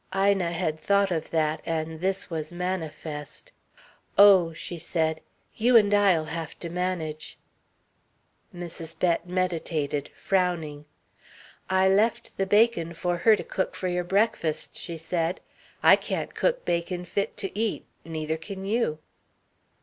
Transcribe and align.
Ina 0.15 0.51
had 0.51 0.79
thought 0.79 1.11
of 1.11 1.29
that, 1.29 1.61
and 1.63 2.01
this 2.01 2.27
was 2.27 2.51
manifest. 2.51 3.51
"Oh," 4.17 4.51
she 4.51 4.79
said, 4.79 5.21
"you 5.53 5.77
and 5.77 5.93
I'll 5.93 6.25
have 6.25 6.57
to 6.61 6.71
manage." 6.71 7.37
Mrs. 8.51 8.97
Bett 8.97 9.29
meditated, 9.29 10.09
frowning. 10.15 10.85
"I 11.69 11.87
left 11.87 12.35
the 12.37 12.47
bacon 12.47 12.95
for 12.95 13.15
her 13.17 13.35
to 13.35 13.43
cook 13.43 13.75
for 13.75 13.87
your 13.87 14.03
breakfasts," 14.03 14.79
she 14.79 14.97
said. 14.97 15.39
"I 15.83 15.97
can't 15.97 16.33
cook 16.33 16.65
bacon 16.65 17.05
fit 17.05 17.37
to 17.37 17.55
eat. 17.55 17.85
Neither 18.03 18.37
can 18.37 18.65
you." 18.65 18.97